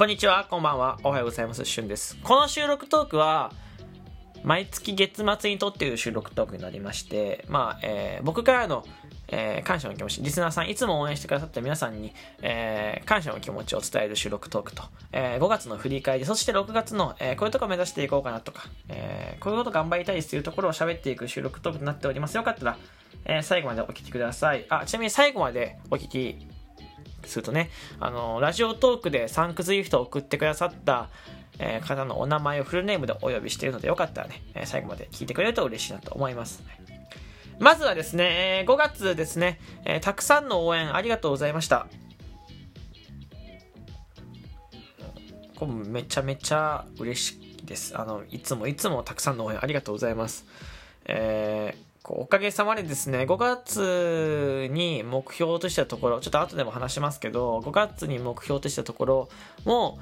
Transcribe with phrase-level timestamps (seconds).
[0.00, 2.16] こんにちは、こんばんは、おはようございます、しゅんです。
[2.22, 3.52] この収録トークは、
[4.42, 8.82] 毎月月末に撮っている収録トークになりまして、まあ、えー僕からの、
[9.28, 22.38] えー感謝の気持ち、リスナーさん、いつも応援してくださった皆さんに、えー感謝の気持ちを伝える収録トークと、え5月の振り返り、そして6月の、えーこういうとこ目指していこうかなとか、えーこういうこと頑張りたいですというところを喋っていく収録トークとなっております。
[22.38, 22.78] よかったら、
[23.26, 24.64] えー最後までお聞きください。
[24.70, 26.48] あ、ちなみに最後までお聞き
[27.28, 31.08] するとね、あの、ラジオトークでサンクスギフトを送ってくださった、
[31.58, 36.62] えー方のお名前をフルネームでお呼びしているので、よかったらね、え最後まで聞いてくれると嬉しいなと思います。
[37.58, 41.86] まずはですね、5月ですね、えたくさんの応援ありがとうございました。
[45.56, 47.98] これめちゃめちゃ嬉しいです。
[47.98, 50.46] あの、いつもいつもたくさんの応援ありがとうございます。
[51.04, 59.28] えーおかげさまでですね、5月に目標としたところ、ちょっと後でも話しますけど、5月に目標としたところ
[59.64, 59.98] も、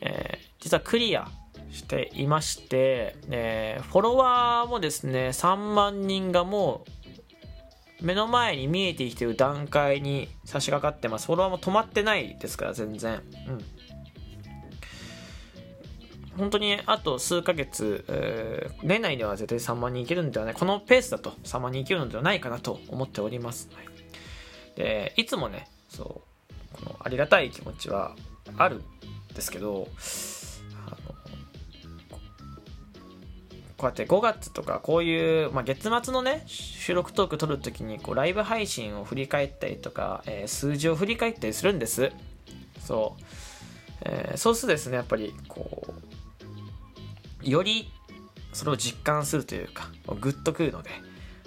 [0.00, 1.28] えー実はクリア
[1.70, 6.84] していまして、えーフォロワーもですね、3万人がも
[8.00, 11.26] う目の前に見えてきている段階に差し掛かってます。
[11.26, 13.22] フォロワーも止まってないですから、全然。
[13.48, 13.64] うん。
[16.36, 23.86] 本当にあと数ヶ月、えー年内では絶対3万人いけるんではないこのペースだと3万人いけるのではないかなと思っております、はい。
[24.76, 28.14] でいつもねそうこのありがたい気持ちは
[28.58, 28.82] あるん
[29.34, 29.88] ですけど
[33.76, 42.10] こうやって5月とかこういう、まあ、月末のね収録トーク撮るときにこうライブ配信を振り返ったりとか、えー数字を振り返ったりするんです。
[42.80, 43.22] そう、
[44.02, 45.92] えーそうするとですねやっぱりこう
[47.44, 47.90] より
[48.52, 49.88] それを実感するというか
[50.20, 50.90] グッとくるので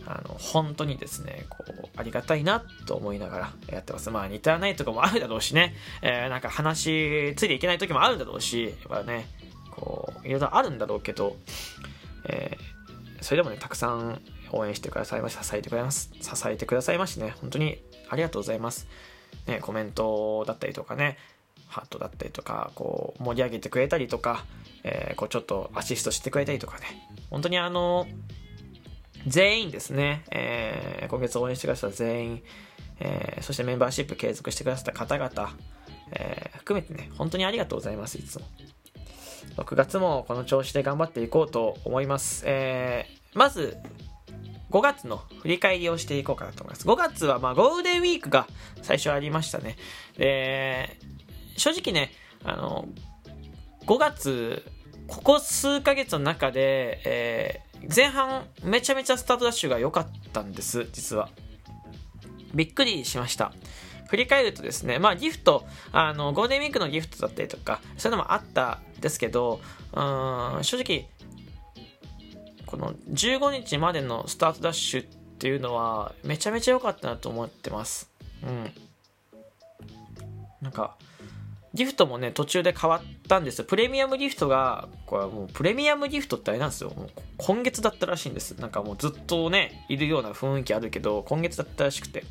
[0.06, 4.09] あの本当にですねこうありがたいなと思いながらやってます。
[4.09, 9.28] まあ似たらないとこもあるだろうしね、えーなんか話ついていけない時もあるだろうしやっぱね
[9.72, 11.36] こういろいろあるんだろうけど、
[12.25, 12.78] えー
[13.24, 14.22] それでもねたくさん
[14.52, 16.12] 応援してくださいまし支えてくれます。
[16.22, 18.88] 支えてくださいましてね本当にありがとうございます。
[19.47, 21.18] ねコメントだったりとかね
[21.67, 24.45] ハートだったりとかこう盛り上げてくれたりとか、
[24.83, 26.85] えーこうちょっとアシストしてくれたりとかね。
[27.29, 28.07] 本当にあの
[29.25, 32.44] 全員ですね、えー今月応援してくださった全員、
[33.00, 35.55] えーそしてメンバーシップ継続してくださった方々、
[36.11, 38.45] えー含めてね本当にありがとうございますいつも。
[39.57, 43.78] 6月もこの調子で頑張っていこうと思います、えーまず
[44.69, 46.88] 5月の振り返りをしていこうかなと思います。
[46.88, 48.47] 5月はまあゴールデンウィークが
[48.81, 49.78] 最初ありましたね。
[50.17, 50.97] で
[51.57, 52.12] 正直ね
[52.44, 52.88] あの
[53.85, 54.63] 5月
[55.07, 61.29] ここ数ヶ月の中で、えー前半めちゃめちゃスタートダッシュが良かったんです実は。
[62.53, 63.53] びっくりしました。
[64.07, 69.59] 振り返るとですねまあギフトあのゴールデンウィークのギフトだったりとかそういうのもあったんですけど
[69.94, 71.09] うん正直
[72.66, 75.06] この15日までのスタートダッシュっ
[75.40, 78.09] ていうのはめちゃめちゃ良かったなと思ってます。
[78.44, 78.72] うん。
[80.62, 80.97] なんか
[81.73, 83.66] ギフトもね途中で変わったんですよ。
[83.66, 86.91] プレミアムギフトがこれもうプレミアムギフトってあれなんですよ。
[86.95, 88.53] もう今月だったらしいんです。
[88.53, 92.23] なんかもうずっとねいるような雰囲気あるけど今月だったらしくて。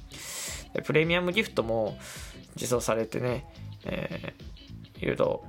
[0.83, 1.99] プレミアムギフトも
[2.55, 3.47] 実装されてね、
[3.85, 5.45] えー、いろいろ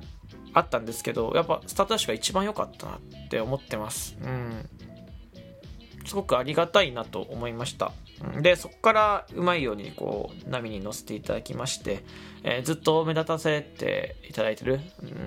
[0.53, 4.17] あったんですけどやっぱスタートダッシュが一番良かったなって思ってます。
[4.21, 4.69] うん。
[6.05, 7.91] すごくありがたいなと思いました。
[8.41, 12.03] でそこからうまいようにこう波に乗せていただきまして、
[12.43, 14.79] えーずっと目立たせていただいてる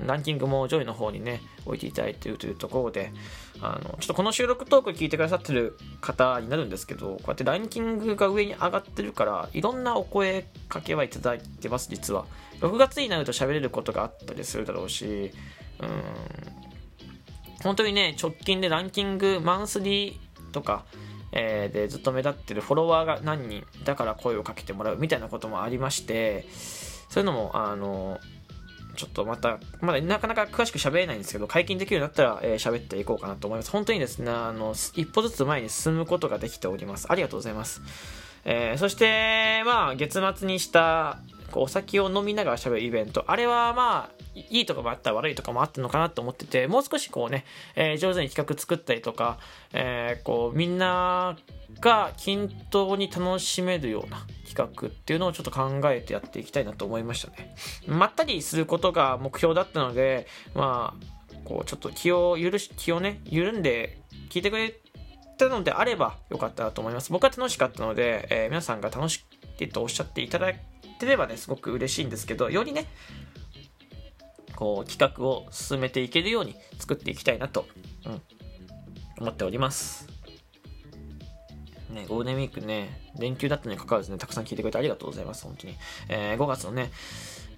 [0.06, 3.12] ランキングも上位の方にね置いていただいているというところで
[3.60, 12.26] あのちょっとこの収録トーク聞いてくださってる方になるんですけどこうやってランキングが上に上がってるからいろんなお声かけはいただいてます実は。
[12.60, 15.30] 6月になると喋れることがあったりするだろうし
[15.80, 15.88] うん。
[17.62, 20.84] 本当にね直近でランキングマンスリーとか、
[21.32, 26.46] えーでずっと目立ってるフォロワーが何人だから声をかけてもらうみたいなこともありまして
[27.08, 28.18] そういうのもあの
[28.96, 33.70] ちょっとまたまだなかなか詳しく喋れないんですけど解禁できるようになったら、えー喋っていこうかなと思います。
[33.70, 37.06] 本当にですねあの一歩ずつ前に進むことができております。
[37.10, 37.80] ありがとうございます。
[38.44, 41.18] えーそして、まあ、月末にした、
[41.50, 43.24] こう、お酒を飲みながら喋るイベント。
[43.26, 47.44] あれは、まあ、いいとこもあった悪いとこもあったのかなと思ってて、もう少しこうね、
[47.74, 49.38] えー上手に企画作ったりとか、
[49.72, 51.36] えーこう、みんな
[51.80, 57.54] が均等に楽しめるような企画っていうのをちょっと考えてやっていきたいなと思いましたね。
[57.86, 64.00] まったりすることが目標だったので、まあ、こう、ちょっと気を許し、気をね、緩んで
[64.30, 64.74] 聞いてくれ
[65.38, 67.10] たのであればよかったなと思います。
[67.10, 69.24] 僕は楽しかったので、えー皆さんが楽し
[69.58, 70.52] いとおっしゃっていただ
[71.00, 72.86] ければね、すごく嬉しいんですけど、よりね、
[74.54, 77.66] こう企画を進めていけるように作っていきたいなと、
[78.04, 78.22] うん、
[79.20, 80.06] 思っております。
[81.88, 85.76] ね、ゴールデンウィークね、連休だったにかかわらずね、たくさん聞いてくれてありがとうございます、本当に。
[86.08, 86.90] えー、5月のね、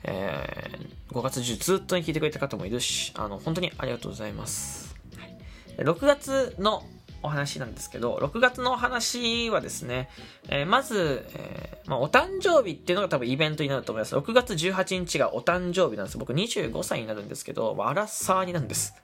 [0.05, 4.95] えー、5月中ずっとに聞いてくれた方もいるし、あの、本当にありがとうございます。
[5.19, 6.85] はい、6月の
[7.23, 10.09] お話なんですけど、6月のお話はですね、
[10.49, 14.17] えー、まず、えー、まあ、お誕生日っていうのが多分イベントになると思います。
[14.17, 16.19] 6月18日がお誕生日なんです。
[16.19, 18.95] 僕25歳になるんですけど、まあ、アラサーになるんです。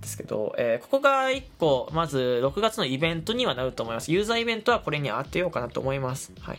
[0.00, 4.12] ですけど、えー、ここが1個、まず6月のイベントにはなると思います。
[4.12, 6.32] ユーザーイベントはこれに当てようかなと思います。
[6.40, 6.58] はい。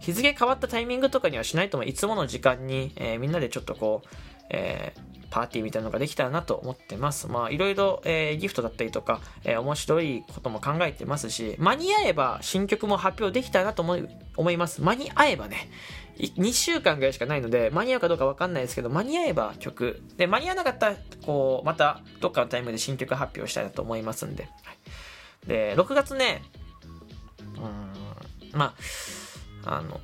[0.00, 4.08] 日付変わったタイミングとかにはしないともいつもの時間に、えー、みんなでちょっとこう、
[4.50, 7.26] えー、パーティーみたいなのができたらなと思ってます。
[7.26, 14.80] まあ、いろいろ、えー、ギフトだったりとか、えー、面白いことも考えてますし、間に合えば新曲も発表できたらなと思い思います。
[14.80, 15.68] 間に合えばね、
[16.18, 20.04] 2週間ぐらいしかないので、間に合うかどうかわかんないですけど、間に合えば曲。
[20.16, 20.96] で、間に合わなかったら、
[21.26, 24.44] こう、また、どっかのタイムで新曲発表したいなと思いますんで。
[24.44, 24.48] は
[25.46, 26.42] い、で、6月ね、
[27.56, 28.72] うん、ま
[29.64, 30.00] あ、あの、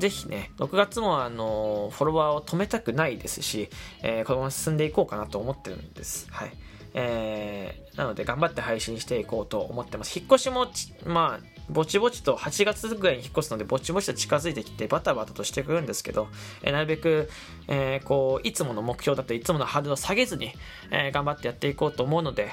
[0.00, 3.68] ぜひね、6月もあの、フォロワーを止めたくないですし、
[4.02, 6.26] えー、このまま進んでいこうかなと思ってるんです。
[6.30, 6.52] はい。
[6.94, 10.18] えー、なので頑張って配信していこうと思ってます。
[10.18, 10.66] 引っ越しも
[11.04, 16.28] まあ、ぼちぼちと8月ぐらいに引っ越すので、ぼちぼちと近づいてきて、バタバタとしてくるんですけど、
[16.62, 17.28] えー、なるべく、
[17.68, 20.52] えー、こう、いつもの目標だったり、いつものハードルを下げずに、
[20.90, 22.50] え、頑張ってやっていこうと思うので、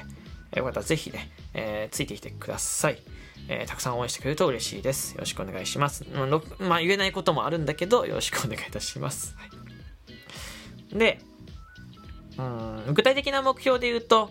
[0.54, 2.98] よかったらぜひね、え、ついてきてください。
[3.48, 5.14] えー、たくさん応援してくれると嬉しいです。
[5.14, 6.04] よろしくお願いします。
[6.58, 9.34] まあ、言えないこともあるんだけど、よろしくお願いいたします。
[9.36, 9.46] は
[10.94, 11.20] い、で、
[12.36, 12.42] う
[12.90, 14.30] ん、具体的な目標で言うと、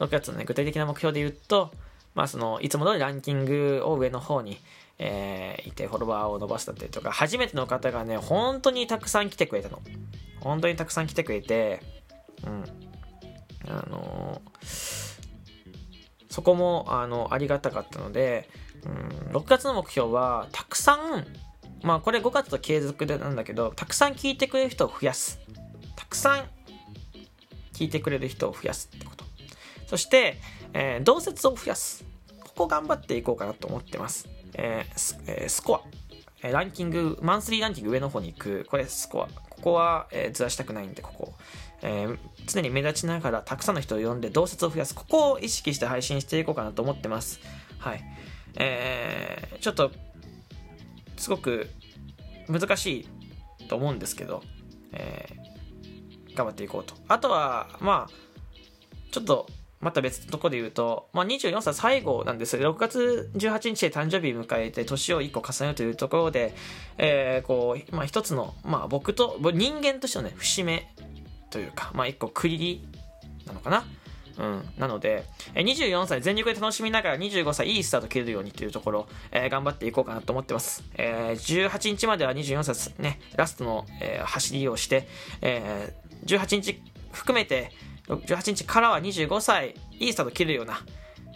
[0.00, 1.72] 6月のね、具体的な目標で言うと、
[2.14, 4.58] まあ、その、いつも通りランキングを上の方に、
[4.98, 9.80] えー、いて、フォロワーを伸ばすだったりとか、初めての方がね、本当にたくさん来てくれたの。
[10.40, 11.80] 本当にたくさん来てくれて、
[12.44, 12.64] うん。
[13.68, 14.87] あのー
[16.38, 18.48] そこもあのありがたかったので、
[18.84, 21.26] うん、6月の目標はたくさん
[21.82, 25.40] まあこれ5月と継続でなんだけどたくさん聞いてくれる人を増やす。
[25.96, 26.44] たくさん
[27.72, 29.24] 聞いてくれる人を増やすってこと。
[29.88, 30.36] そして、
[30.74, 32.04] えー、同説を増やす。
[32.38, 35.82] ここ頑張っていこうかなと思ってます、えースえー、スコ
[36.44, 36.48] ア。
[36.48, 38.64] ランキングマンスリーランキング上の方に行く。
[38.70, 39.26] これスコア。
[39.26, 41.34] ここは、えー、ずらしたくないんでここ。
[41.82, 42.18] えー、
[42.48, 44.94] 常に目立ちながらたくさんの人を呼んで同説を増やす。
[44.94, 47.40] ここを意識して配信していこうかなと思ってます。
[47.78, 48.00] はい。
[48.56, 49.92] えー、ちょっと、
[51.16, 51.68] すごく
[52.48, 53.06] 難し
[53.60, 54.42] いと思うんですけど、
[54.92, 56.94] えー、頑張っていこうと。
[57.08, 58.28] あとは、まあ、
[59.10, 59.46] ちょっと、
[59.80, 66.54] また別のとこで言うと、まあ、24歳最後なんです6月18日で誕生日迎えて年を1個重ねるというところで、
[66.96, 70.88] えー、こう、まあ、一つの、まあ、僕と、人間としてのね、節目
[71.50, 72.88] というか、まあ一個区切り
[73.46, 73.84] なのかな？
[74.38, 74.62] うん。
[74.78, 75.24] なので、
[75.54, 80.84] え24歳全力で楽しみながら25歳いいスタート切れるようにというところ、えー、頑張っていこうかなと思ってます。
[80.94, 85.08] えー、18日までは24歳ね、ラストの、えー、走りをして、
[85.42, 86.80] えー、18日
[87.12, 87.72] 含めて、
[88.06, 90.80] 18日からは25歳いいスタート切るような、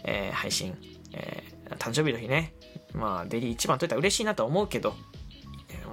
[0.05, 0.75] え、配信、
[1.13, 1.43] え、
[1.77, 2.53] 誕生日の日ね、
[2.93, 4.95] まあ、デリー一番取れたら嬉しいなと思うけど、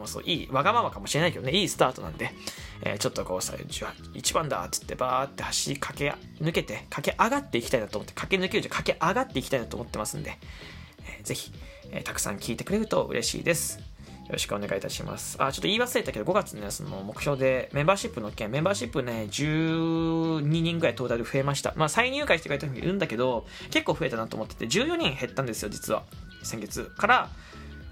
[0.01, 2.33] もそう、いい、わがままかもしれないけどね、いいスタートなんで、
[2.83, 10.39] えー、ちょっとこうさ、1番だっつってバーって走り駆け抜けて、駆け上がっていきたいなと思って、駆け抜けるじゃ駆け上がっていきたいなと思ってますんで、
[11.19, 11.53] えー、ぜひ、
[11.93, 13.81] えー、たくさん聞いてくれると嬉しいです。
[14.31, 15.37] よろしくお願いいたします。
[15.43, 21.75] あ、ちょっと言い忘れたけど、5月ね、その目標でメンバーシップの件、メンバーシップね、12人ぐらいトータル増えました。
[21.77, 26.05] まあ、再入会してくれた人もいるんだけど、結構増えたなと思ってて、14人減ったんですよ、実は。
[26.45, 27.29] 先月から、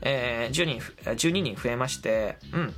[0.02, 2.75] えー、10人、12人増えまして、うん。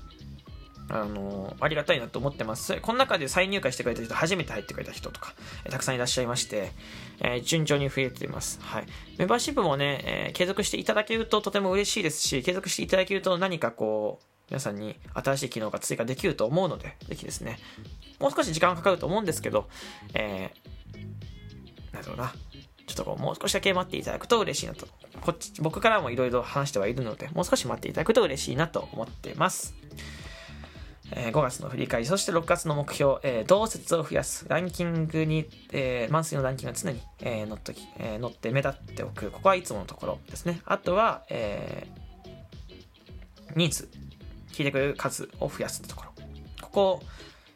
[0.93, 2.81] あのありがたいなと思ってます。
[2.81, 5.35] この中で再入会してくれた人、初めて入ってくれた人とか、
[5.65, 6.73] えたくさんいらっしゃいまして、
[7.21, 8.59] えー、順調に増えています。
[8.61, 8.87] はい。
[9.17, 17.61] メンバーシップもね、え、継続していただけるととても嬉しいですし、継続していただけると何かこう、皆さんに新しい機能が追加できると思うので、ぜひですね、
[18.19, 19.69] もう少し時間がかかると思うんですけど、
[20.15, 22.35] えー、なんだろうな、
[22.87, 24.87] ちょっとこう、もう少しだけ待っていただくと嬉しいなと。
[25.21, 29.75] こっち、僕からもいろいろ話してはいるので、もう少し待っていただくと嬉しいなと思ってます。
[31.13, 39.31] えー、5月の振り返り、そして6月の目標、えー、同説を増やす、ランキングに、えー、マンスリーのランキングが常に、えー、乗っとき、えー、乗って目立っておく。
[39.31, 40.61] ここはいつものところですね。
[40.65, 43.89] あとは、えー、人数、
[44.53, 46.11] 聞いてくれる数を増やすところ。
[46.61, 47.03] ここを、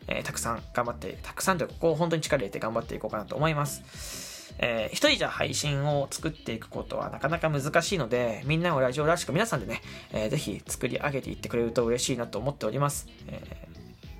[0.09, 4.34] えー、たくさん頑張って、たくさんというか、ここを本当に力入れて頑張っていこうかなと思います。
[4.59, 9.83] えー、一人じゃ配信を作っていくことはなかなか難しいので、みんなをラジオらしく皆さんでね、
[10.13, 13.09] えー、ぜひ作り上げていってくれると嬉しいなと思っております。
[13.27, 13.69] え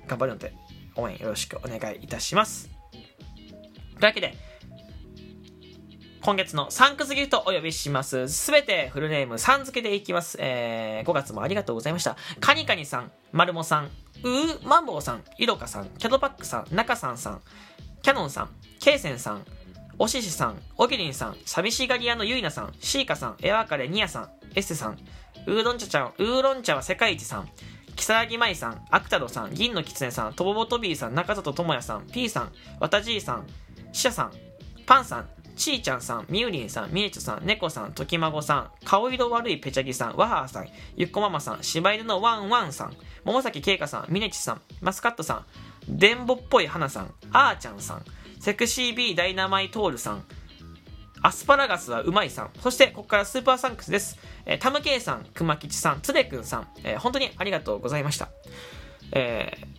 [0.05, 0.53] ー、頑張るので、
[0.95, 2.69] 応援よろしくお願いいたします。
[2.91, 3.01] とい
[4.01, 4.35] うわけで、
[6.21, 8.27] 今月のサンクスギフトお呼びします。
[8.29, 10.37] すべてフルネームさん付けでいきます。
[10.39, 12.17] えー、5月もありがとうございました。
[12.39, 13.91] カニカニさん、マルモさん、
[14.23, 17.41] うーマンボウさん、イロカさん、キャドパックさん、ナカさんさん、
[18.01, 18.49] キャノンさん、
[18.79, 19.45] ケイセンさん、
[19.97, 24.97] おししさん、おぎりんさん、寂しがり屋のゆいなさん、シーカさん、エアーカレニアさん、エッセさん、
[25.47, 27.49] ウーロン茶ちゃん、ウーロン茶は世界一さん、
[27.95, 33.47] 木更木舞さん、アクタロさん、銀の狐さん、トボボトビーさん、中里智也さん、ピーさん、わたじいさん、
[33.93, 34.31] シシャさん、
[34.85, 45.45] パンさん、ちーちゃんさん、みゆりんさん、みえちょさん、ねこさん、ときまごさん、顔色悪いぺちゃぎさん、わはーさん、ゆっこママさん、柴犬のワンワンさん、桃崎けいかさん、みねちさん、マスカットさ
[45.87, 48.05] ん、でんぼっぽい花さん、あーちゃんさん、
[48.39, 50.23] セクシービーダイナマイトールさん、
[51.21, 54.17] アスパラガスはうまいさん、そしてここからスーパーサンクスです。
[54.45, 58.29] えー、タムケイさん、くまきちさん、つれくんさん、えー、本当にありがとうございました。
[59.11, 59.75] えー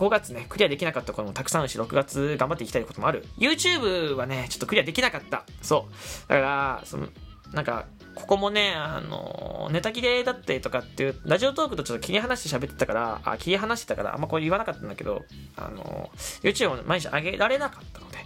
[0.00, 3.26] 5月ね、クリアできなかったこともたくさんあるし、6月頑張っていきたいこともある。
[3.36, 5.44] YouTube はね、ちょっとクリアできなかった。
[5.60, 6.28] そう。
[6.28, 7.08] だから、その、
[7.52, 15.24] なんか、ここもね、あの、ネタ切れだったりとかっていう、ラジオトークとちょっと切り離して喋ってたから、あ、切り離してたから、あんまこれ言わなかったんだけど、
[15.56, 16.10] あの、
[16.42, 18.18] YouTube も毎日上げられなかったので、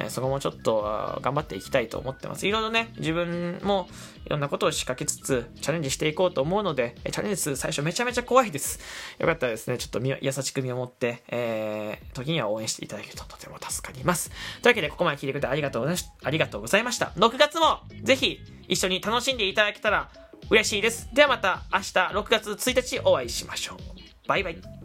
[0.00, 2.46] え、そこもちょっと頑張っていきたいと思ってます。
[2.46, 3.88] いろいろね、自分も
[4.26, 8.80] いろんなことを仕掛けつつ、チャレンジしていこうと思うので、チャレンジする最初めちゃめちゃ怖いです。
[9.18, 14.30] よかったらですね、ちょっと優しく見守って、えー、時には応援していただけるととても助かります。
[14.62, 16.12] というわけで、ここまで聞いてくれてありがとうございました。
[16.22, 17.12] ありがとうございました。
[17.16, 20.10] 6月もぜひ一緒に楽しんでいただけたら
[20.48, 21.08] 嬉しいです。
[21.14, 23.78] ではまた明日6月1日お会いしましょう。
[24.26, 24.79] バイバイ。